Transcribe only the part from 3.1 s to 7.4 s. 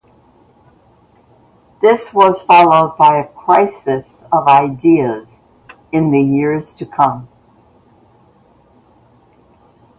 a crisis of ideas in the years to come.